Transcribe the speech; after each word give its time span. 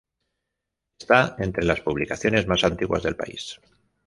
Está 0.99 1.35
entre 1.37 1.63
las 1.63 1.81
publicaciones 1.81 2.47
más 2.47 2.63
antiguas 2.63 3.03
del 3.03 3.15
país. 3.15 3.59